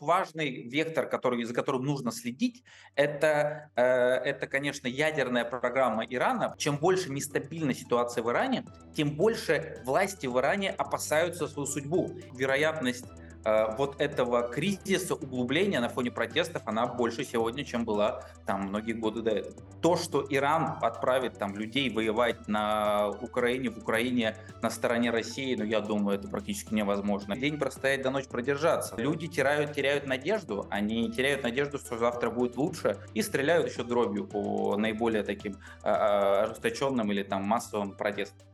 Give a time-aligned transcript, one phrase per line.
[0.00, 2.62] важный вектор, который, за которым нужно следить,
[2.94, 6.54] это, э, это, конечно, ядерная программа Ирана.
[6.58, 12.18] Чем больше нестабильна ситуация в Иране, тем больше власти в Иране опасаются свою судьбу.
[12.34, 13.06] Вероятность
[13.44, 19.22] вот этого кризиса, углубления на фоне протестов, она больше сегодня, чем была там многие годы
[19.22, 19.54] до этого.
[19.80, 25.64] То, что Иран отправит там людей воевать на Украине, в Украине на стороне России, ну,
[25.64, 27.36] я думаю, это практически невозможно.
[27.36, 28.94] День простоять до ночи продержаться.
[28.96, 34.26] Люди теряют, теряют надежду, они теряют надежду, что завтра будет лучше, и стреляют еще дробью
[34.26, 38.46] по наиболее таким э, э, ожесточенным или там массовым протестам.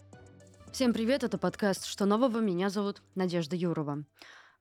[0.72, 2.38] Всем привет, это подкаст «Что нового?».
[2.40, 4.04] Меня зовут Надежда Юрова.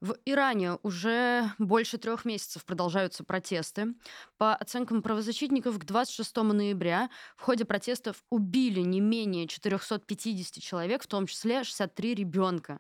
[0.02, 3.94] В Иране уже больше трех месяцев продолжаются протесты.
[4.38, 11.08] По оценкам правозащитников, к 26 ноября в ходе протестов убили не менее 450 человек, в
[11.08, 12.80] том числе 63 ребенка.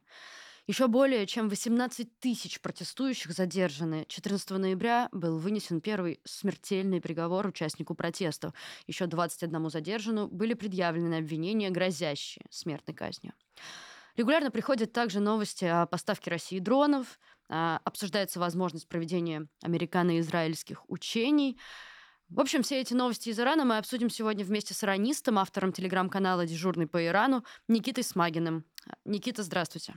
[0.68, 4.06] Еще более чем 18 тысяч протестующих задержаны.
[4.08, 8.52] 14 ноября был вынесен первый смертельный приговор участнику протестов.
[8.88, 13.34] Еще 21 задержанному были предъявлены обвинения, грозящие смертной казнью.
[14.16, 21.60] Регулярно приходят также новости о поставке России дронов, а, обсуждается возможность проведения американо-израильских учений.
[22.30, 26.46] В общем, все эти новости из Ирана мы обсудим сегодня вместе с иранистом, автором телеграм-канала
[26.46, 28.66] «Дежурный по Ирану» Никитой Смагиным.
[29.04, 29.96] Никита, здравствуйте.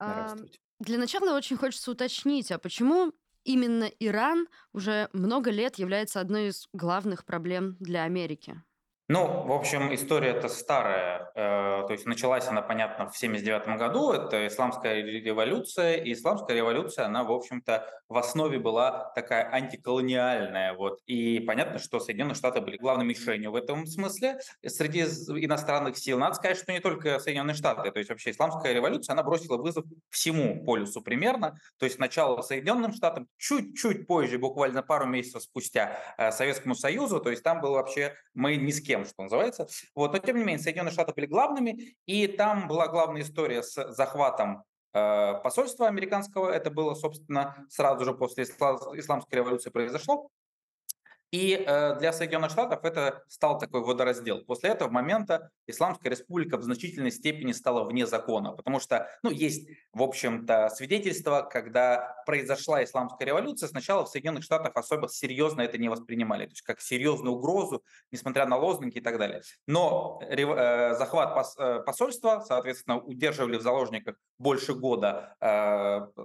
[0.00, 0.58] Здравствуйте.
[0.80, 3.12] А, для начала очень хочется уточнить, а почему
[3.44, 8.62] именно Иран уже много лет является одной из главных проблем для Америки?
[9.08, 11.30] Ну, в общем, история это старая.
[11.36, 14.10] Э, то есть началась она, понятно, в 79 году.
[14.10, 15.94] Это исламская революция.
[15.94, 20.74] И исламская революция, она, в общем-то, в основе была такая антиколониальная.
[20.74, 20.98] Вот.
[21.06, 24.40] И понятно, что Соединенные Штаты были главной мишенью в этом смысле.
[24.66, 27.92] Среди иностранных сил, надо сказать, что не только Соединенные Штаты.
[27.92, 31.60] То есть вообще исламская революция, она бросила вызов всему полюсу примерно.
[31.78, 37.20] То есть сначала Соединенным Штатам, чуть-чуть позже, буквально пару месяцев спустя, э, Советскому Союзу.
[37.20, 39.66] То есть там было вообще, мы ни с кем тем, что называется.
[39.94, 40.12] Вот.
[40.12, 44.64] Но тем не менее, Соединенные Штаты были главными, и там была главная история с захватом
[44.92, 46.50] э, посольства американского.
[46.50, 50.30] Это было, собственно, сразу же после исламской революции произошло.
[51.36, 54.42] И э, для Соединенных Штатов это стал такой водораздел.
[54.46, 59.68] После этого момента Исламская республика в значительной степени стала вне закона, потому что, ну, есть,
[59.92, 65.90] в общем-то, свидетельства, когда произошла Исламская революция, сначала в Соединенных Штатах особо серьезно это не
[65.90, 69.42] воспринимали, то есть как серьезную угрозу, несмотря на лозунги и так далее.
[69.66, 75.34] Но э, захват э, посольства, соответственно, удерживали в заложниках больше года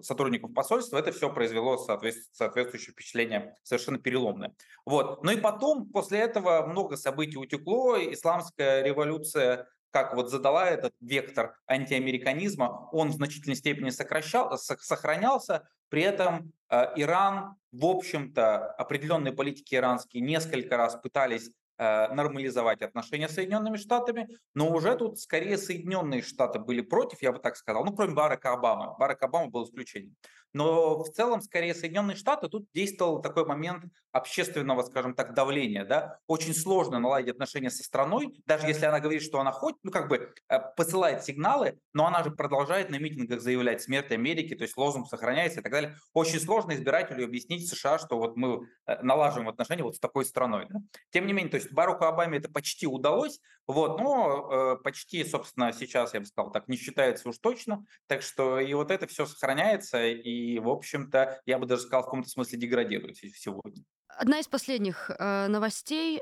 [0.02, 4.54] сотрудников посольства, это все произвело соответствующее впечатление совершенно переломное.
[4.86, 5.01] Вот.
[5.22, 11.58] Ну и потом, после этого много событий утекло, исламская революция как вот задала этот вектор
[11.68, 19.76] антиамериканизма, он в значительной степени сокращал, сохранялся, при этом э, Иран, в общем-то, определенные политики
[19.76, 21.52] иранские несколько раз пытались
[21.84, 27.32] Э, нормализовать отношения с Соединенными Штатами, но уже тут скорее Соединенные Штаты были против, я
[27.32, 28.96] бы так сказал, ну, кроме Барака Обамы.
[29.00, 30.16] Барак Обама был исключением.
[30.54, 35.86] Но в целом, скорее, Соединенные Штаты тут действовал такой момент общественного, скажем так, давления.
[35.86, 36.20] Да?
[36.28, 40.10] Очень сложно наладить отношения со страной, даже если она говорит, что она хоть, ну, как
[40.10, 44.76] бы э, посылает сигналы, но она же продолжает на митингах заявлять смерть Америки, то есть
[44.76, 45.96] лозунг сохраняется и так далее.
[46.14, 50.68] Очень сложно избирателю объяснить США, что вот мы э, налаживаем отношения вот с такой страной.
[50.70, 50.80] Да?
[51.12, 55.72] Тем не менее, то есть Бараку Обаме это почти удалось, вот, но э, почти, собственно,
[55.72, 59.26] сейчас, я бы сказал, так не считается уж точно, так что и вот это все
[59.26, 63.84] сохраняется, и, в общем-то, я бы даже сказал, в каком-то смысле деградирует сегодня.
[64.08, 66.22] Одна из последних э, новостей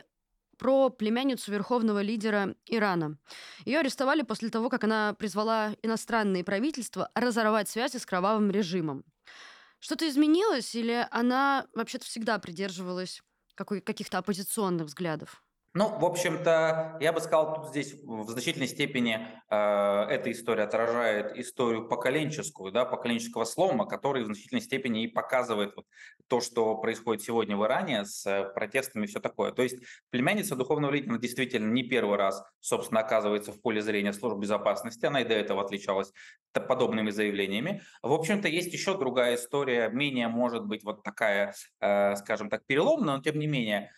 [0.59, 3.17] про племянницу верховного лидера Ирана.
[3.65, 9.05] Ее арестовали после того, как она призвала иностранные правительства разорвать связи с кровавым режимом.
[9.79, 13.21] Что-то изменилось или она вообще-то всегда придерживалась
[13.55, 15.41] каких-то оппозиционных взглядов?
[15.75, 19.19] Ну, в общем-то, я бы сказал, тут здесь в значительной степени
[19.49, 25.75] э, эта история отражает историю поколенческую, да, поколенческого слома, который в значительной степени и показывает
[25.75, 25.85] вот
[26.27, 29.51] то, что происходит сегодня в Иране с э, протестами и все такое.
[29.51, 29.77] То есть
[30.09, 35.21] племянница духовного лидера действительно не первый раз, собственно, оказывается в поле зрения служб безопасности, она
[35.21, 36.11] и до этого отличалась
[36.51, 37.83] подобными заявлениями.
[38.01, 43.17] В общем-то, есть еще другая история, менее, может быть, вот такая, э, скажем так, переломная,
[43.17, 43.91] но тем не менее,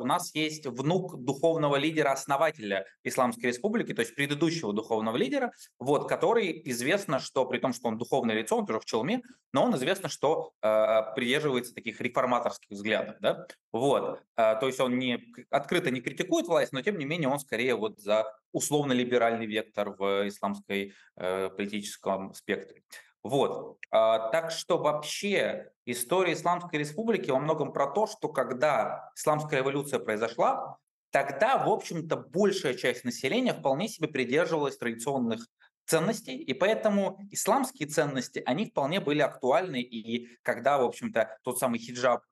[0.00, 6.08] у нас есть внук духовного лидера, основателя Исламской Республики, то есть предыдущего духовного лидера, вот,
[6.08, 9.22] который известно, что при том, что он духовное лицо, он тоже в челме,
[9.52, 14.98] но он известно, что э, придерживается таких реформаторских взглядов, да, вот, э, то есть он
[14.98, 15.20] не
[15.50, 20.28] открыто не критикует власть, но тем не менее он скорее вот за условно-либеральный вектор в
[20.28, 22.82] исламской э, политическом спектре.
[23.28, 23.76] Вот.
[23.90, 29.98] А, так что вообще история Исламской Республики во многом про то, что когда Исламская революция
[29.98, 30.78] произошла,
[31.10, 35.46] тогда, в общем-то, большая часть населения вполне себе придерживалась традиционных
[35.84, 41.78] ценностей, и поэтому исламские ценности, они вполне были актуальны, и когда, в общем-то, тот самый
[41.78, 42.22] хиджаб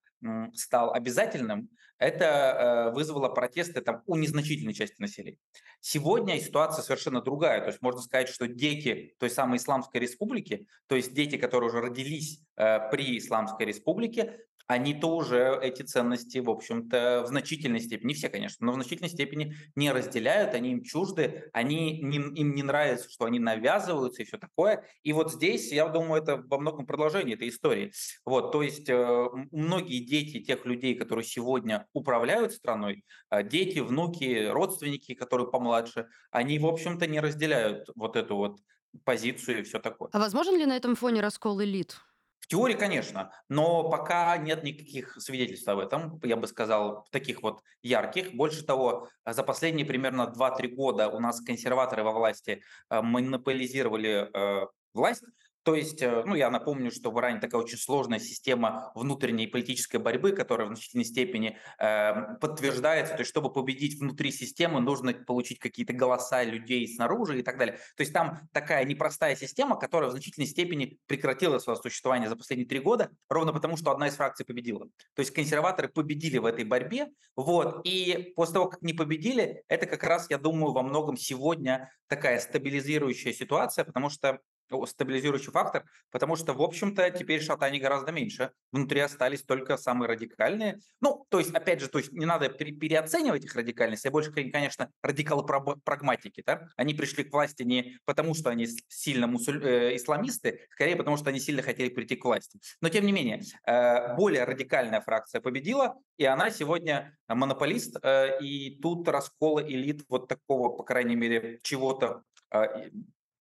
[0.54, 1.68] стал обязательным,
[1.98, 5.38] это э, вызвало протесты там, у незначительной части населения.
[5.80, 7.60] Сегодня ситуация совершенно другая.
[7.60, 11.80] То есть можно сказать, что дети той самой Исламской республики, то есть дети, которые уже
[11.80, 18.14] родились э, при Исламской республике, они тоже эти ценности, в общем-то, в значительной степени, не
[18.14, 22.62] все, конечно, но в значительной степени не разделяют, они им чужды, они, не, им не
[22.62, 24.84] нравится, что они навязываются и все такое.
[25.02, 27.92] И вот здесь, я думаю, это во многом продолжение этой истории.
[28.24, 34.48] Вот, то есть э, многие дети тех людей, которые сегодня управляют страной, э, дети, внуки,
[34.48, 38.58] родственники, которые помладше, они, в общем-то, не разделяют вот эту вот
[39.04, 40.08] позицию и все такое.
[40.12, 42.00] А возможен ли на этом фоне раскол элит?
[42.46, 47.60] В теории, конечно, но пока нет никаких свидетельств об этом, я бы сказал, таких вот
[47.82, 48.34] ярких.
[48.34, 54.66] Больше того, за последние примерно 2-3 года у нас консерваторы во власти э, монополизировали э,
[54.94, 55.24] власть,
[55.66, 59.96] то есть, э, ну, я напомню, что в Иране такая очень сложная система внутренней политической
[59.96, 63.14] борьбы, которая в значительной степени э, подтверждается.
[63.14, 67.80] То есть, чтобы победить внутри системы, нужно получить какие-то голоса людей снаружи и так далее.
[67.96, 72.68] То есть, там такая непростая система, которая в значительной степени прекратила свое существование за последние
[72.68, 74.86] три года, ровно потому, что одна из фракций победила.
[75.14, 79.86] То есть, консерваторы победили в этой борьбе, вот, и после того, как не победили, это
[79.86, 84.38] как раз, я думаю, во многом сегодня такая стабилизирующая ситуация, потому что
[84.86, 88.50] стабилизирующий фактор, потому что, в общем-то, теперь шатаний гораздо меньше.
[88.72, 90.78] Внутри остались только самые радикальные.
[91.00, 94.90] Ну, то есть, опять же, то есть не надо переоценивать их радикальность, а больше, конечно,
[95.02, 96.42] радикалы-прагматики.
[96.46, 96.68] Да?
[96.76, 99.64] Они пришли к власти не потому, что они сильно мусуль...
[99.64, 102.60] э, исламисты, скорее потому, что они сильно хотели прийти к власти.
[102.80, 108.78] Но, тем не менее, э, более радикальная фракция победила, и она сегодня монополист, э, и
[108.80, 112.22] тут раскола элит вот такого, по крайней мере, чего-то
[112.52, 112.90] э,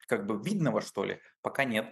[0.06, 1.86] как бы видного, что ли, пока нет.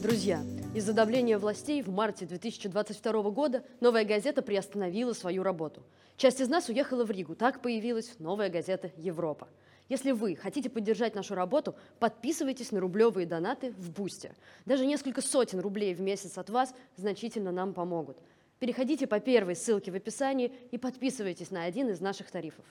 [0.00, 0.40] Друзья,
[0.74, 5.82] из-за давления властей в марте 2022 года «Новая газета» приостановила свою работу.
[6.16, 7.34] Часть из нас уехала в Ригу.
[7.34, 9.48] Так появилась «Новая газета Европа».
[9.88, 14.34] Если вы хотите поддержать нашу работу, подписывайтесь на рублевые донаты в Бусте.
[14.66, 18.18] Даже несколько сотен рублей в месяц от вас значительно нам помогут.
[18.58, 22.64] Переходите по первой ссылке в описании и подписывайтесь на один из наших тарифов.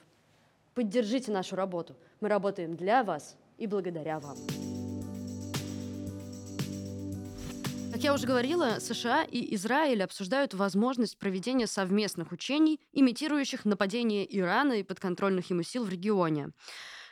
[0.78, 1.96] Поддержите нашу работу.
[2.20, 4.36] Мы работаем для вас и благодаря вам.
[7.92, 14.74] Как я уже говорила, США и Израиль обсуждают возможность проведения совместных учений, имитирующих нападение Ирана
[14.74, 16.50] и подконтрольных ему сил в регионе.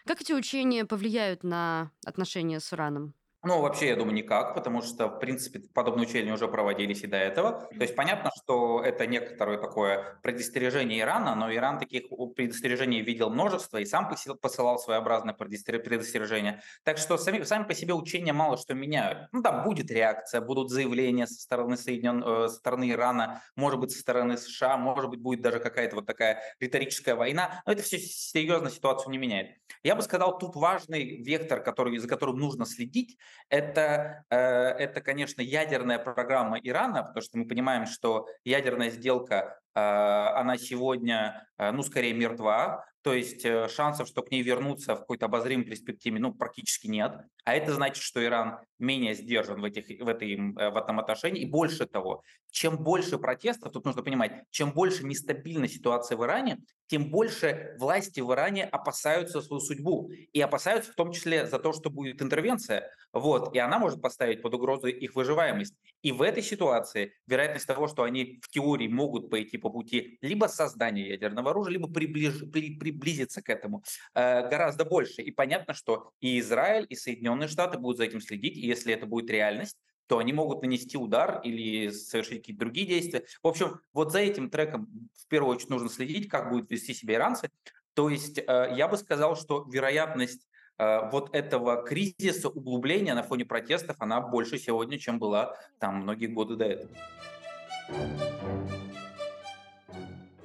[0.04, 3.14] Как эти учения повлияют на отношения с Ираном?
[3.46, 7.16] Ну, вообще, я думаю, никак, потому что, в принципе, подобные учения уже проводились и до
[7.16, 7.69] этого.
[7.70, 13.78] То есть понятно, что это некоторое такое предостережение Ирана, но Иран таких предостережений видел множество
[13.78, 14.12] и сам
[14.43, 16.60] посылал своеобразное предостережение.
[16.82, 19.28] Так что сами, сами по себе учения мало что меняют.
[19.31, 22.25] Ну, там будет реакция, будут заявления со стороны, Соединен...
[22.26, 26.06] Э, со стороны Ирана, может быть, со стороны США, может быть, будет даже какая-то вот
[26.06, 29.56] такая риторическая война, но это все серьезно ситуацию не меняет.
[29.84, 33.16] Я бы сказал, тут важный вектор, который, за которым нужно следить,
[33.49, 39.81] это, э, это, конечно, ядерная программа Ирана, потому что мы понимаем, что ядерная сделка, э,
[39.81, 45.26] она сегодня, э, ну, скорее мертва, то есть шансов, что к ней вернуться в какой-то
[45.26, 47.12] обозримой перспективе, ну, практически нет.
[47.45, 51.43] А это значит, что Иран менее сдержан в, этих, в, этой, в этом отношении.
[51.43, 56.59] И больше того, чем больше протестов, тут нужно понимать, чем больше нестабильной ситуации в Иране,
[56.88, 60.11] тем больше власти в Иране опасаются свою судьбу.
[60.33, 62.90] И опасаются в том числе за то, что будет интервенция.
[63.16, 65.75] Вот, и она может поставить под угрозу их выживаемость.
[66.02, 70.46] И в этой ситуации вероятность того, что они в теории могут пойти по пути либо
[70.46, 73.82] создания ядерного оружия, либо приближ, при, приблизиться к этому,
[74.14, 75.23] э, гораздо больше.
[75.23, 78.58] И понятно, что и Израиль, и Соединенные Штаты будут за этим следить.
[78.58, 83.25] И если это будет реальность, то они могут нанести удар или совершить какие-то другие действия.
[83.42, 87.14] В общем, вот за этим треком в первую очередь нужно следить, как будут вести себя
[87.14, 87.50] иранцы.
[87.94, 88.42] То есть э,
[88.76, 90.46] я бы сказал, что вероятность
[90.78, 96.56] вот этого кризиса, углубления на фоне протестов, она больше сегодня, чем была там многие годы
[96.56, 96.90] до этого.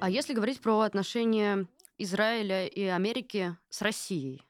[0.00, 1.66] А если говорить про отношения
[1.98, 4.42] Израиля и Америки с Россией,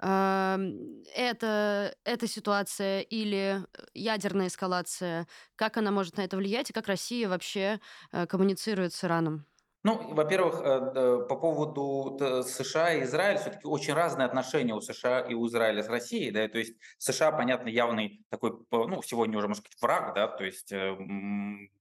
[0.00, 7.28] это, эта ситуация или ядерная эскалация, как она может на это влиять и как Россия
[7.28, 7.80] вообще
[8.12, 9.44] э, коммуницирует с Ираном?
[9.84, 15.34] Ну, во-первых, э, по поводу США и Израиля, все-таки очень разные отношения у США и
[15.34, 19.62] у Израиля с Россией, да, то есть США, понятно, явный такой, ну, сегодня уже, может
[19.62, 20.96] быть, враг, да, то есть, э,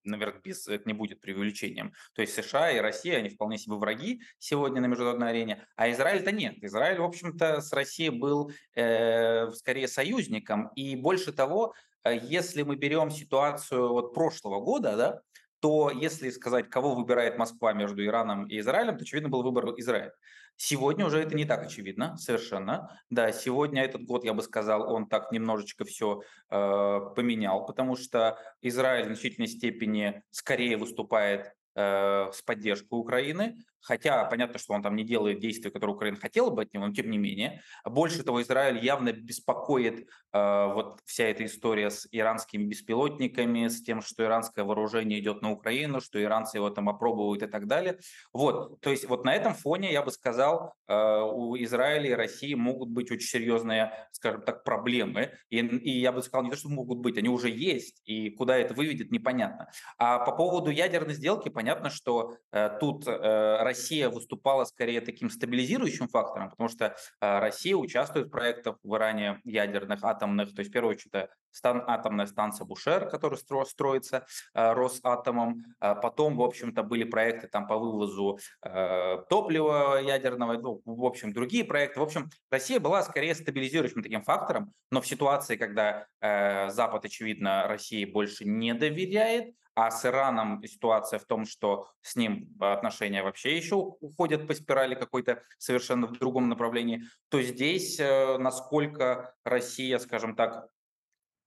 [0.04, 1.92] наверное, без, это не будет преувеличением.
[2.14, 6.32] То есть США и Россия, они вполне себе враги сегодня на международной арене, а Израиль-то
[6.32, 6.64] нет.
[6.64, 11.74] Израиль, в общем-то, с Россией был э, скорее союзником, и больше того,
[12.04, 15.22] э, если мы берем ситуацию вот прошлого года, да,
[15.60, 20.14] то если сказать, кого выбирает Москва между Ираном и Израилем, то, очевидно, был выбор Израиля.
[20.56, 23.00] Сегодня уже это не так очевидно, совершенно.
[23.12, 28.40] Да, сегодня этот год, я бы сказал, он так немножечко все э, поменял, потому что
[28.62, 34.96] Израиль в значительной степени скорее выступает э, с поддержкой Украины, Хотя понятно, что он там
[34.96, 37.62] не делает действия, которые Украина хотела бы от него, но тем не менее.
[37.86, 44.02] Больше того, Израиль явно беспокоит э, вот вся эта история с иранскими беспилотниками, с тем,
[44.02, 48.00] что иранское вооружение идет на Украину, что иранцы его там опробуют и так далее.
[48.34, 52.54] Вот, то есть вот на этом фоне, я бы сказал, э, у Израиля и России
[52.54, 55.32] могут быть очень серьезные, скажем так, проблемы.
[55.50, 58.58] И, и я бы сказал, не то, что могут быть, они уже есть, и куда
[58.58, 59.70] это выведет, непонятно.
[59.98, 66.08] А по поводу ядерной сделки, понятно, что э, тут э, Россия выступала скорее таким стабилизирующим
[66.08, 70.74] фактором, потому что а, Россия участвует в проектах в Иране ядерных, атомных, то есть в
[70.74, 75.66] первую очередь стан, атомная станция Бушер, которая стро, строится э, Росатомом.
[75.80, 81.34] А потом, в общем-то, были проекты там по вывозу э, топлива ядерного, ну, в общем,
[81.34, 82.00] другие проекты.
[82.00, 87.68] В общем, Россия была скорее стабилизирующим таким фактором, но в ситуации, когда э, Запад, очевидно,
[87.68, 93.56] России больше не доверяет, а с Ираном ситуация в том, что с ним отношения вообще
[93.56, 100.36] еще уходят по спирали какой-то совершенно в другом направлении, то здесь э, насколько Россия, скажем
[100.36, 100.68] так,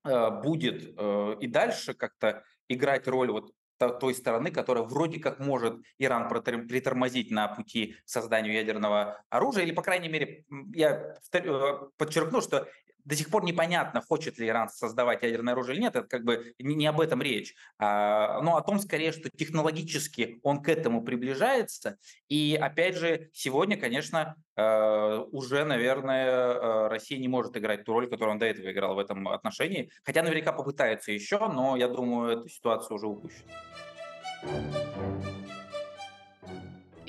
[0.05, 3.51] э, будет э, и дальше как-то играть роль вот
[3.99, 9.73] той стороны, которая вроде как может Иран притормозить на пути к созданию ядерного оружия, или,
[9.73, 10.45] по крайней мере,
[10.75, 11.17] я
[11.97, 12.69] подчеркну, что
[13.05, 16.55] до сих пор непонятно, хочет ли Иран создавать ядерное оружие или нет, это как бы
[16.59, 21.99] не об этом речь, а, но о том скорее, что технологически он к этому приближается.
[22.29, 28.09] И опять же, сегодня, конечно, э, уже, наверное, э, Россия не может играть ту роль,
[28.09, 32.39] которую он до этого играл в этом отношении, хотя наверняка попытается еще, но я думаю,
[32.39, 33.51] эта ситуация уже упущена.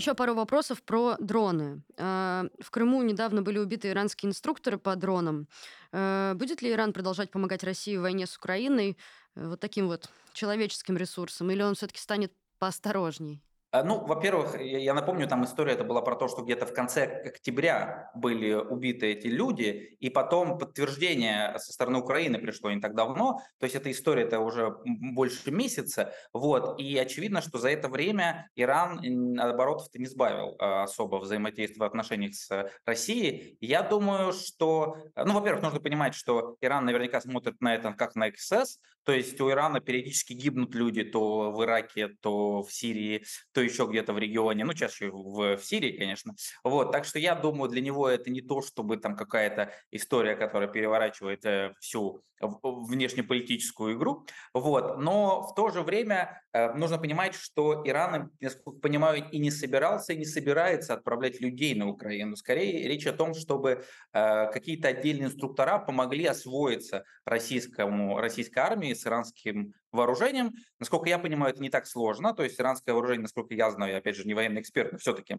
[0.01, 1.83] Еще пару вопросов про дроны.
[1.95, 5.47] А, в Крыму недавно были убиты иранские инструкторы по дронам.
[5.91, 8.97] Э, будет ли Иран продолжать помогать России в войне с Украиной
[9.35, 13.43] э, вот таким вот человеческим ресурсом, или он все-таки станет поосторожней?
[13.71, 17.05] А, ну, во-первых, я напомню, там история это была про то, что где-то в конце
[17.05, 23.39] октября были убиты эти люди, и потом подтверждение со стороны Украины пришло не так давно,
[23.59, 28.49] то есть эта история это уже больше месяца, вот, и очевидно, что за это время
[28.55, 33.57] Иран оборотов-то не сбавил а, особо взаимодействия в отношениях с Россией.
[33.61, 38.27] Я думаю, что, ну, во-первых, нужно понимать, что Иран наверняка смотрит на это как на
[38.27, 38.65] XS,
[39.03, 43.87] то есть у Ирана периодически гибнут люди то в Ираке, то в Сирии, то еще
[43.87, 46.35] где-то в регионе, ну, чаще в, в Сирии, конечно.
[46.63, 50.69] Вот, так что я думаю, для него это не то, чтобы там какая-то история, которая
[50.69, 54.25] переворачивает э, всю внешнеполитическую игру.
[54.53, 59.51] Вот, но в то же время э, нужно понимать, что Иран, насколько понимаю, и не
[59.51, 62.35] собирался, и не собирается отправлять людей на Украину.
[62.35, 69.05] Скорее речь о том, чтобы э, какие-то отдельные инструктора помогли освоиться российскому, российской армии с
[69.05, 70.53] иранским вооружением.
[70.79, 72.33] Насколько я понимаю, это не так сложно.
[72.33, 75.37] То есть иранское вооружение, насколько я знаю, я опять же не военный эксперт, но все-таки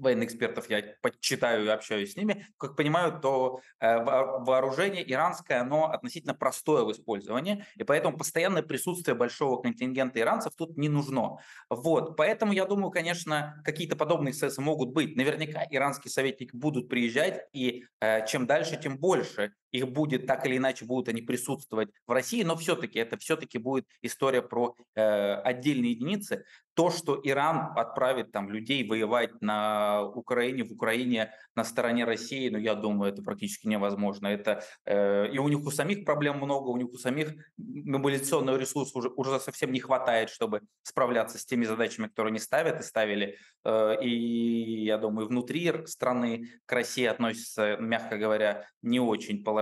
[0.00, 5.90] военных экспертов, я почитаю и общаюсь с ними, как понимаю, то э, вооружение иранское, оно
[5.90, 11.38] относительно простое в использовании, и поэтому постоянное присутствие большого контингента иранцев тут не нужно.
[11.68, 15.16] Вот, поэтому я думаю, конечно, какие-то подобные эксцессы могут быть.
[15.16, 20.56] Наверняка иранские советники будут приезжать, и э, чем дальше, тем больше их будет, так или
[20.56, 25.92] иначе будут они присутствовать в России, но все-таки это все-таки будет история про э, отдельные
[25.92, 26.44] единицы.
[26.74, 32.58] То, что Иран отправит там людей воевать на Украине, в Украине на стороне России, ну,
[32.58, 34.28] я думаю, это практически невозможно.
[34.28, 38.98] Это, э, и у них у самих проблем много, у них у самих мобилизационного ресурса
[38.98, 43.36] уже, уже совсем не хватает, чтобы справляться с теми задачами, которые они ставят и ставили.
[43.64, 49.59] Э, и я думаю, внутри страны к России относятся, мягко говоря, не очень положительно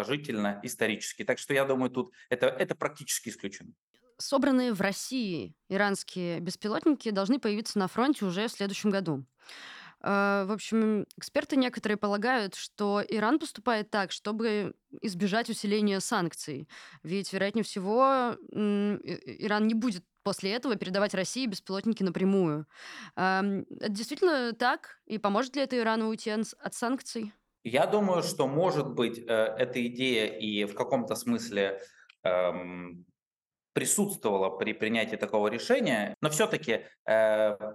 [0.62, 1.24] исторически.
[1.24, 3.72] Так что я думаю, тут это, это практически исключено.
[4.18, 9.24] Собранные в России иранские беспилотники должны появиться на фронте уже в следующем году.
[10.00, 16.68] Э, в общем, эксперты некоторые полагают, что Иран поступает так, чтобы избежать усиления санкций.
[17.02, 22.66] Ведь, вероятнее всего, Иран не будет после этого передавать России беспилотники напрямую.
[23.16, 25.00] Ам, Это действительно так?
[25.06, 27.32] И поможет ли это Ирану уйти от санкций?
[27.64, 31.80] Я думаю, что, может быть, э, эта идея и в каком-то смысле
[32.22, 33.04] эм,
[33.72, 36.86] присутствовала при принятии такого решения, но все-таки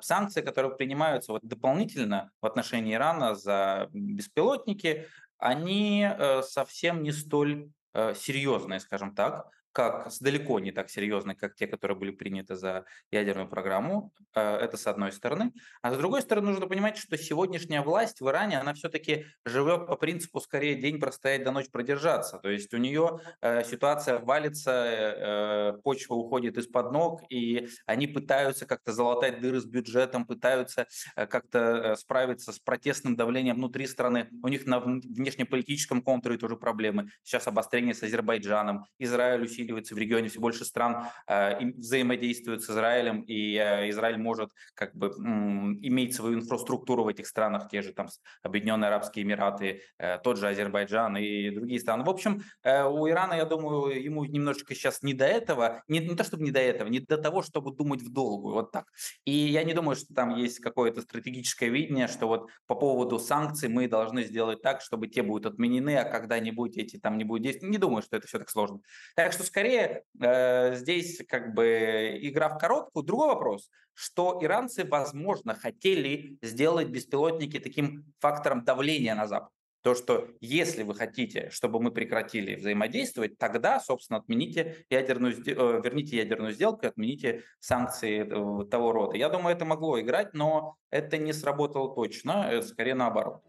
[0.02, 5.08] санкции, которые принимаются вот дополнительно в отношении Ирана за беспилотники,
[5.44, 11.56] они э, совсем не столь э, серьезные, скажем так, как далеко не так серьезные, как
[11.56, 14.13] те, которые были приняты за ядерную программу.
[14.36, 15.51] Э, Это с одной стороны.
[15.82, 19.96] А с другой стороны, нужно понимать, что сегодняшняя власть в Иране, она все-таки живет по
[19.96, 22.38] принципу скорее день простоять, до ночь продержаться.
[22.38, 28.65] То есть у нее э, ситуация валится, э, почва уходит из-под ног, и они пытаются
[28.65, 34.30] как-то залатать дыры с бюджетом, пытаются э, как-то э, справиться с протестным давлением внутри страны.
[34.44, 37.10] У них на вн- внешнеполитическом контуре тоже проблемы.
[37.24, 38.86] Сейчас обострение с Азербайджаном.
[39.00, 44.17] Израиль усиливается в регионе, все больше стран э, им- взаимодействуют с Израилем, и э, Израиль
[44.17, 48.08] может как бы иметь свою инфраструктуру в этих странах, те же там
[48.41, 52.03] Объединенные Арабские Эмираты, э, тот же Азербайджан и другие страны.
[52.03, 56.24] В общем, у Ирана, я думаю, ему немножечко сейчас не до этого, не, не то
[56.24, 58.86] чтобы не до этого, не до того, чтобы думать в долгую, вот так.
[59.25, 63.70] И я не думаю, что там есть какое-то стратегическое видение, что вот по поводу санкций
[63.70, 67.72] мы должны сделать так, чтобы те будут отменены, а когда-нибудь эти там не будут действовать.
[67.72, 68.79] Не думаю, что это все так сложно.
[69.15, 73.03] Так что скорее э, здесь как бы игра в коробку.
[73.03, 79.51] Другой вопрос, что иранцы, возможно, хотели сделать беспилотники таким фактором давления на Запад.
[79.83, 86.17] То, что если вы хотите, чтобы мы прекратили взаимодействовать, тогда, собственно, отмените ядерную, э, верните
[86.17, 89.17] ядерную сделку отмените санкции того рода.
[89.17, 93.43] Я думаю, это могло играть, но это не сработало точно, э, скорее наоборот.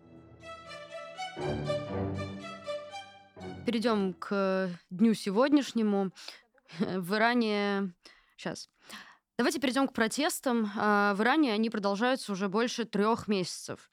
[3.66, 6.10] Перейдем к дню сегодняшнему.
[6.78, 7.94] В Иране...
[8.36, 8.68] Сейчас.
[9.38, 10.70] Давайте перейдем к протестам.
[10.76, 13.90] А, В Иране они продолжаются уже больше трех месяцев.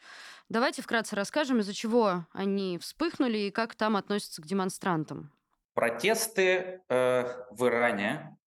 [0.50, 5.32] Давайте вкратце расскажем, из-за чего они вспыхнули и как там относятся к демонстрантам.
[5.74, 8.38] Протесты э, в Иране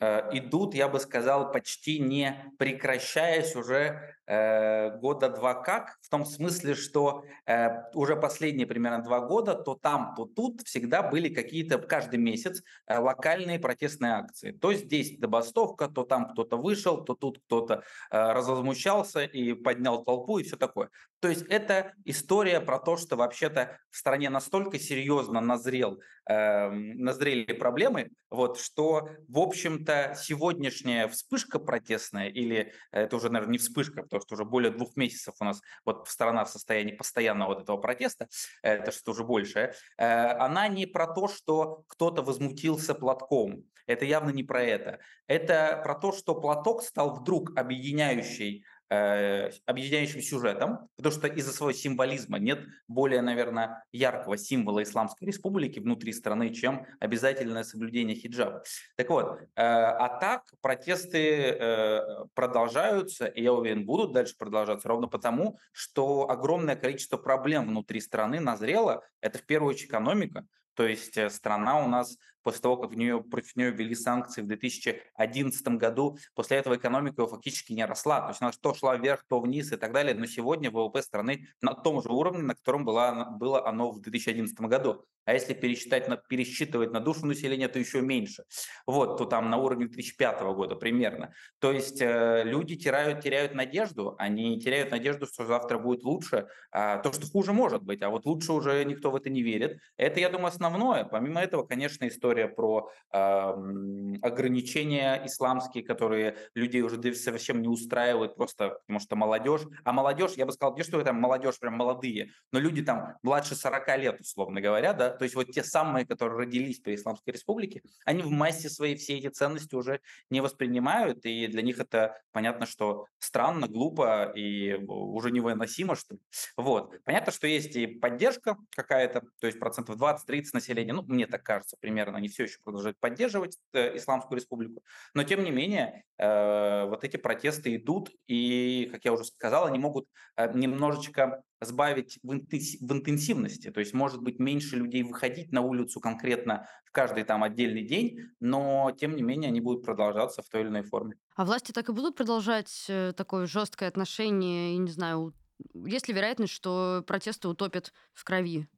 [0.00, 6.74] идут, я бы сказал, почти не прекращаясь уже э, года два как, в том смысле,
[6.74, 12.18] что э, уже последние примерно два года то там, то тут всегда были какие-то каждый
[12.18, 14.52] месяц э, локальные протестные акции.
[14.52, 20.38] То здесь забастовка, то там кто-то вышел, то тут кто-то э, разозмущался и поднял толпу
[20.38, 20.90] и все такое.
[21.20, 27.52] То есть это история про то, что вообще-то в стране настолько серьезно назрел, эм, назрели
[27.52, 29.38] проблемы, вот, что, в
[29.86, 34.96] общем-то, сегодняшняя вспышка протестная, или это уже, наверное, не вспышка, потому что уже более двух
[34.96, 38.28] месяцев у нас вот страна в состоянии постоянного вот этого протеста,
[38.62, 44.30] это что-то уже большее, э, она не про то, что кто-то возмутился платком, это явно
[44.30, 44.98] не про это.
[45.28, 51.72] Это про то, что платок стал вдруг объединяющей э, объединяющим сюжетом, потому что из-за своего
[51.72, 58.62] символизма нет более, наверное, яркого символа Исламской Республики внутри страны, чем обязательное соблюдение хиджаба.
[58.96, 62.00] Так вот, э, а так протесты э,
[62.34, 68.40] продолжаются, и я уверен, будут дальше продолжаться, ровно потому, что огромное количество проблем внутри страны
[68.40, 69.02] назрело.
[69.20, 70.46] Это в первую очередь экономика.
[70.74, 74.46] То есть страна у нас после того, как в нее, против нее ввели санкции в
[74.46, 78.20] 2011 году, после этого экономика фактически не росла.
[78.20, 80.14] То есть она то шла вверх, то вниз и так далее.
[80.14, 84.60] Но сегодня ВВП страны на том же уровне, на котором была, было оно в 2011
[84.60, 85.04] году.
[85.24, 88.44] А если пересчитать, на, пересчитывать на душу населения, то еще меньше.
[88.86, 91.32] Вот, то там на уровне 2005 года примерно.
[91.58, 96.46] То есть э, люди теряют, теряют надежду, они теряют надежду, что завтра будет лучше.
[96.70, 99.80] А, то, что хуже может быть, а вот лучше уже никто в это не верит.
[99.96, 101.02] Это, я думаю, основное.
[101.02, 108.80] Помимо этого, конечно, история про эм, ограничения исламские, которые людей уже совсем не устраивают, просто
[108.86, 109.62] потому что молодежь.
[109.84, 113.54] А молодежь, я бы сказал, не что там молодежь прям молодые, но люди там младше
[113.54, 117.82] 40 лет, условно говоря, да, то есть вот те самые, которые родились при Исламской Республике,
[118.04, 122.66] они в массе своей все эти ценности уже не воспринимают, и для них это понятно,
[122.66, 126.16] что странно, глупо и уже невыносимо, что.
[126.56, 126.94] Вот.
[127.04, 131.76] Понятно, что есть и поддержка какая-то, то есть процентов 20-30 населения, ну, мне так кажется,
[131.80, 134.82] примерно, они все еще продолжают поддерживать э, Исламскую Республику,
[135.14, 139.78] но тем не менее э, вот эти протесты идут, и, как я уже сказал, они
[139.78, 145.52] могут э, немножечко сбавить в, интенси- в интенсивности, то есть может быть меньше людей выходить
[145.52, 150.42] на улицу конкретно в каждый там отдельный день, но тем не менее они будут продолжаться
[150.42, 151.16] в той или иной форме.
[151.36, 155.34] А власти так и будут продолжать такое жесткое отношение, и не знаю,
[155.74, 158.68] есть ли вероятность, что протесты утопят в крови?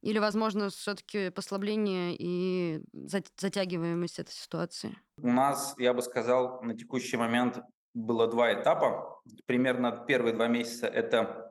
[0.00, 4.96] Или, возможно, все-таки послабление и затягиваемость этой ситуации?
[5.20, 7.60] У нас, я бы сказал, на текущий момент
[7.94, 9.20] было два этапа.
[9.46, 11.47] Примерно первые два месяца это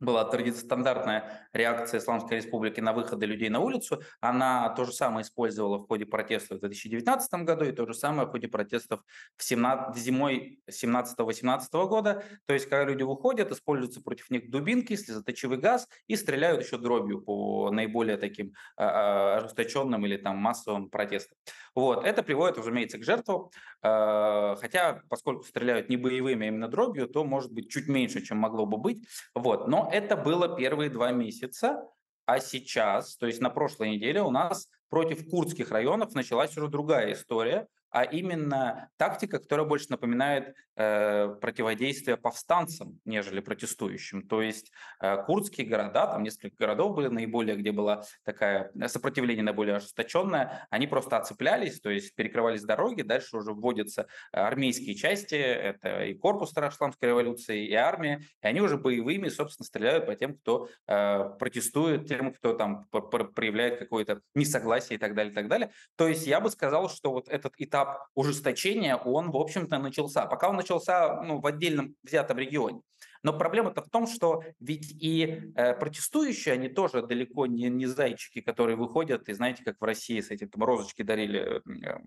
[0.00, 4.02] была стандартная реакция Исламской Республики на выходы людей на улицу.
[4.20, 8.28] Она то же самое использовала в ходе протестов в 2019 году и то же самое
[8.28, 9.00] в ходе протестов
[9.36, 12.22] в 17, зимой 17-18 года.
[12.46, 17.20] То есть, когда люди выходят, используются против них дубинки, слезоточивый газ и стреляют еще дробью
[17.20, 21.36] по наиболее таким а, а, ожесточенным или там массовым протестам.
[21.78, 22.04] Вот.
[22.04, 23.50] Это приводит, разумеется, к жертвам.
[23.82, 28.38] А, хотя, поскольку стреляют не боевыми, а именно дробью, то может быть чуть меньше, чем
[28.38, 29.06] могло бы быть.
[29.32, 29.68] Вот.
[29.68, 31.88] Но это было первые два месяца,
[32.26, 37.12] а сейчас, то есть на прошлой неделе у нас против курдских районов началась уже другая
[37.12, 44.26] история, а именно тактика, которая больше напоминает э, противодействие повстанцам, нежели протестующим.
[44.28, 44.70] То есть
[45.00, 50.86] э, курдские города, там несколько городов были наиболее, где было такое сопротивление наиболее ожесточенное, они
[50.86, 57.08] просто оцеплялись, то есть перекрывались дороги, дальше уже вводятся армейские части, это и корпус Старошландской
[57.08, 62.32] революции, и армия, и они уже боевыми, собственно, стреляют по тем, кто э, протестует, тем,
[62.32, 65.70] кто там проявляет какое-то несогласие и так далее, и так далее.
[65.96, 70.26] То есть я бы сказал, что вот этот этап этап ужесточения, он, в общем-то, начался.
[70.26, 72.80] Пока он начался ну, в отдельном взятом регионе.
[73.22, 78.40] Но проблема-то в том, что ведь и э, протестующие, они тоже далеко не, не зайчики,
[78.40, 81.98] которые выходят, и знаете, как в России с этим там розочки дарили э,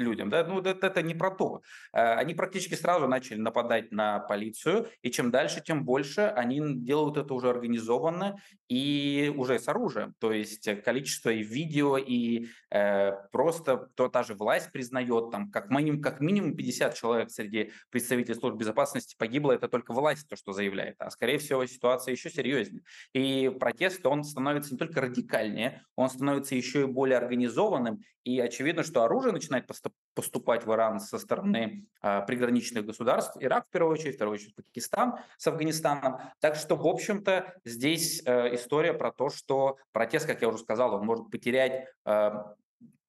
[0.00, 1.62] людям, да, ну это, это не про то.
[1.92, 7.16] Э, они практически сразу начали нападать на полицию, и чем дальше, тем больше они делают
[7.16, 8.36] это уже организованно
[8.68, 10.14] и уже с оружием.
[10.18, 15.70] То есть количество и видео, и э, просто то, та же власть признает, там, как
[15.70, 20.52] минимум, как минимум 50 человек среди представителей служб безопасности погибло, это только власть то, что
[20.52, 22.82] заявляет, а скорее всего ситуация еще серьезнее.
[23.12, 28.84] И протест, он становится не только радикальнее, он становится еще и более организованным, и очевидно,
[28.84, 29.66] что оружие начинает
[30.14, 33.36] поступать в Иран со стороны э, приграничных государств.
[33.40, 36.20] Ирак в первую очередь, в вторую очередь Пакистан с Афганистаном.
[36.38, 40.94] Так что, в общем-то, здесь э, история про то, что протест, как я уже сказал,
[40.94, 42.30] он может потерять э,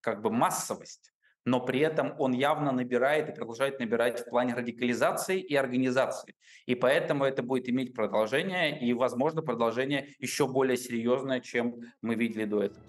[0.01, 1.13] как бы массовость,
[1.45, 6.35] но при этом он явно набирает и продолжает набирать в плане радикализации и организации.
[6.65, 12.45] И поэтому это будет иметь продолжение и, возможно, продолжение еще более серьезное, чем мы видели
[12.45, 12.83] до этого.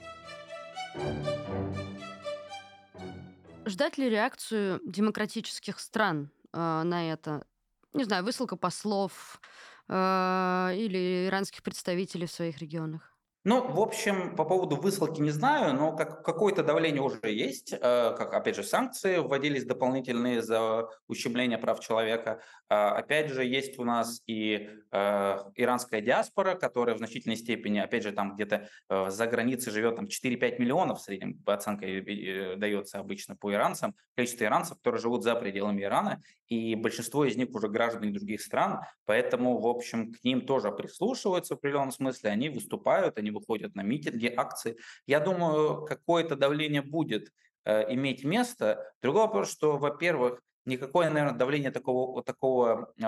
[3.64, 7.46] Ждать ли реакцию демократических стран э, на это?
[7.92, 9.40] Не знаю, высылка послов
[9.88, 13.12] э, или иранских представителей в своих регионах?
[13.44, 17.72] Ну, в общем, по поводу высылки не знаю, но как, какое-то давление уже есть.
[17.72, 22.40] Э, как, опять же, санкции вводились дополнительные за ущемление прав человека.
[22.70, 28.05] Э, опять же, есть у нас и э, иранская диаспора, которая в значительной степени, опять
[28.05, 33.00] же, там где-то э, за границей живет там 4-5 миллионов в среднем, оценка э, дается
[33.00, 37.68] обычно по иранцам, количество иранцев, которые живут за пределами Ирана, и большинство из них уже
[37.68, 43.18] граждане других стран, поэтому, в общем, к ним тоже прислушиваются в определенном смысле, они выступают,
[43.18, 44.77] они выходят на митинги, акции.
[45.07, 47.31] Я думаю, какое-то давление будет
[47.64, 48.92] э, иметь место.
[49.03, 53.05] Другой вопрос, что, во-первых, никакое, наверное, давление такого, такого э,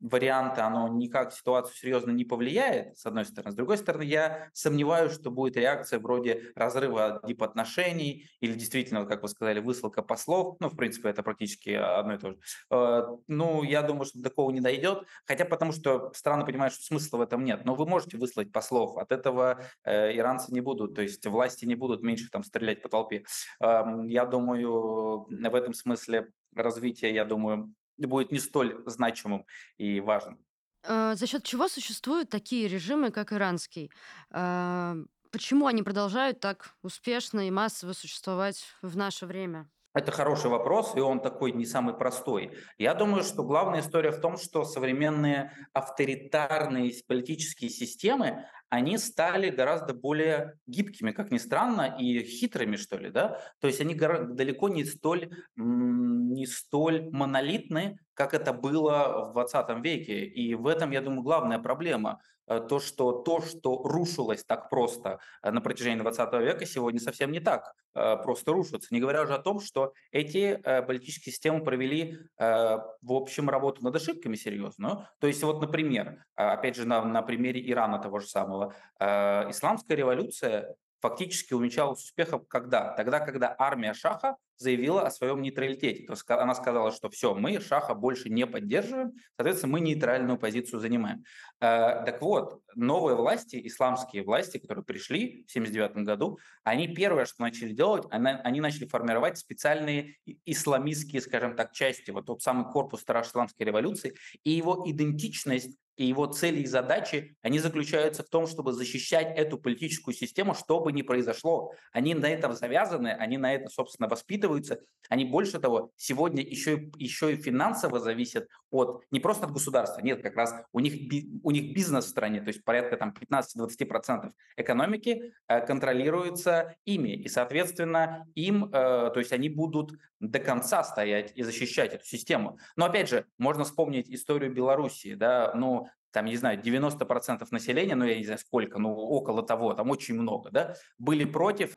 [0.00, 3.52] варианта, оно никак ситуацию серьезно не повлияет, с одной стороны.
[3.52, 9.28] С другой стороны, я сомневаюсь, что будет реакция вроде разрыва дипотношений или действительно, как вы
[9.28, 10.56] сказали, высылка послов.
[10.60, 12.38] Ну, в принципе, это практически одно и то же.
[12.70, 16.84] Э, ну, я думаю, что до такого не дойдет, хотя потому что страны понимают, что
[16.84, 17.64] смысла в этом нет.
[17.64, 21.74] Но вы можете выслать послов, от этого э, иранцы не будут, то есть власти не
[21.74, 23.24] будут меньше там стрелять по толпе.
[23.60, 27.72] Э, я думаю, в этом смысле развитие, я думаю,
[28.06, 29.46] будет не столь значимым
[29.78, 30.44] и важным.
[30.82, 33.90] Э, за счет чего существуют такие режимы, как иранский?
[34.30, 34.94] Э,
[35.30, 39.68] почему они продолжают так успешно и массово существовать в наше время?
[39.92, 42.52] Это хороший вопрос, и он такой не самый простой.
[42.78, 49.92] Я думаю, что главная история в том, что современные авторитарные политические системы, они стали гораздо
[49.92, 53.40] более гибкими, как ни странно, и хитрыми, что ли, да?
[53.60, 60.24] То есть они далеко не столь, не столь монолитны, как это было в 20 веке.
[60.24, 62.20] И в этом, я думаю, главная проблема.
[62.50, 67.30] Э, то, что то, что рушилось так просто э, на протяжении 20 века, сегодня совсем
[67.30, 68.92] не так э, просто рушится.
[68.92, 74.34] Не говоря уже о том, что эти политические системы провели, в общем, работу над ошибками
[74.34, 75.06] серьезную.
[75.20, 80.74] То есть вот, например, опять же, на, на примере Ирана того же самого, исламская революция
[81.00, 82.92] фактически увенчалась успехом когда?
[82.94, 86.04] Тогда, когда армия Шаха заявила о своем нейтралитете.
[86.06, 90.80] То есть она сказала, что все, мы Шаха больше не поддерживаем, соответственно, мы нейтральную позицию
[90.80, 91.24] занимаем.
[91.60, 97.40] Э, так вот, новые власти, исламские власти, которые пришли в 1979 году, они первое, что
[97.40, 103.64] начали делать, они начали формировать специальные исламистские, скажем так, части, вот тот самый корпус Тараш-Исламской
[103.64, 109.36] революции, и его идентичность и его цели и задачи, они заключаются в том, чтобы защищать
[109.36, 111.74] эту политическую систему, что бы ни произошло.
[111.92, 114.80] Они на этом завязаны, они на это, собственно, воспитываются.
[115.10, 120.22] Они, больше того, сегодня еще, еще и финансово зависят от, не просто от государства, нет,
[120.22, 120.94] как раз у них,
[121.42, 127.10] у них бизнес в стране, то есть порядка там 15-20% экономики э, контролируется ими.
[127.10, 132.58] И, соответственно, им, э, то есть они будут до конца стоять и защищать эту систему.
[132.76, 138.04] Но, опять же, можно вспомнить историю Белоруссии, да, ну, там, не знаю, 90% населения, ну,
[138.04, 141.74] я не знаю сколько, ну, около того, там очень много, да, были против.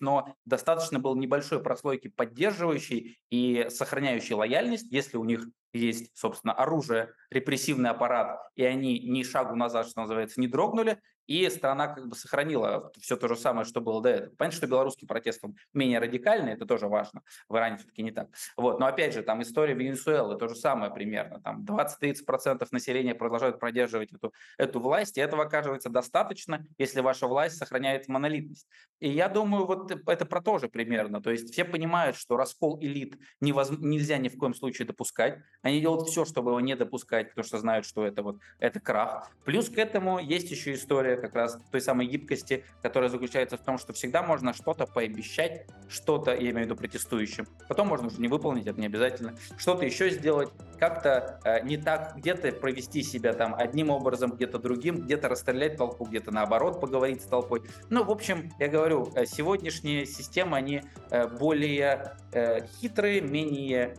[0.00, 7.12] но достаточно было небольшой прослойки поддерживающей и сохраняющей лояльность, если у них есть, собственно, оружие,
[7.30, 10.98] репрессивный аппарат, и они ни шагу назад, что называется, не дрогнули,
[11.30, 14.34] и страна как бы сохранила все то же самое, что было до этого.
[14.34, 17.22] Понятно, что белорусский протест он менее радикальный, это тоже важно.
[17.48, 18.30] В Иране все-таки не так.
[18.56, 18.80] Вот.
[18.80, 21.40] Но опять же, там история Венесуэлы, то же самое примерно.
[21.40, 27.58] Там 20-30% населения продолжают поддерживать эту, эту власть, и этого оказывается достаточно, если ваша власть
[27.58, 28.66] сохраняет монолитность.
[28.98, 31.22] И я думаю, вот это про то же примерно.
[31.22, 33.70] То есть все понимают, что раскол элит невоз...
[33.70, 35.38] нельзя ни в коем случае допускать.
[35.62, 39.30] Они делают все, чтобы его не допускать, потому что знают, что это вот это крах.
[39.44, 43.78] Плюс к этому есть еще история как раз той самой гибкости, которая заключается в том,
[43.78, 48.28] что всегда можно что-то пообещать, что-то, я имею в виду протестующим, потом можно уже не
[48.28, 53.54] выполнить, это не обязательно, что-то еще сделать, как-то э, не так, где-то провести себя там
[53.54, 57.62] одним образом, где-то другим, где-то расстрелять толпу, где-то наоборот поговорить с толпой.
[57.90, 63.96] Ну, в общем, я говорю, э, сегодняшние системы, они э, более э, хитрые, менее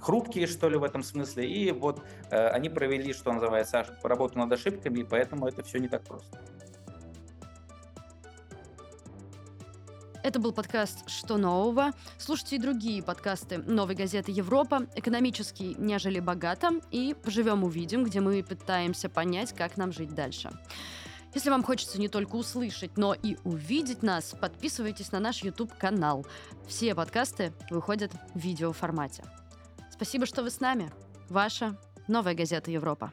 [0.00, 1.48] хрупкие, что ли, в этом смысле.
[1.48, 5.88] И вот э, они провели, что называется, работу над ошибками, и поэтому это все не
[5.88, 6.38] так просто.
[10.26, 11.92] Это был подкаст «Что нового?».
[12.18, 19.08] Слушайте и другие подкасты «Новой газеты Европа», «Экономический, нежели богато» и «Поживем-увидим», где мы пытаемся
[19.08, 20.50] понять, как нам жить дальше.
[21.36, 26.24] Если вам хочется не только услышать, но и увидеть нас, подписывайтесь на наш YouTube-канал.
[26.66, 29.22] Все подкасты выходят в видеоформате.
[29.90, 30.90] Спасибо, что вы с нами.
[31.28, 33.12] Ваша новая газета Европа.